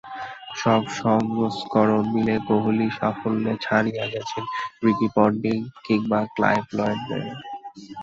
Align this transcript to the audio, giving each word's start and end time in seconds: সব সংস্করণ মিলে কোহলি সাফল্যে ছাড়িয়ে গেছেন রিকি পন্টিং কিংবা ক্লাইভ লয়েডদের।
সব 0.55 0.81
সংস্করণ 0.99 2.03
মিলে 2.15 2.35
কোহলি 2.47 2.87
সাফল্যে 2.97 3.53
ছাড়িয়ে 3.61 4.05
গেছেন 4.13 4.43
রিকি 4.83 5.07
পন্টিং 5.15 5.57
কিংবা 5.85 6.19
ক্লাইভ 6.35 6.63
লয়েডদের। 6.77 7.23